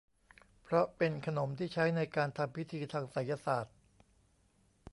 [0.63, 3.75] เพราะเป็นขนมที่ใช้ในการทำพิธีทางไสยศาสตร์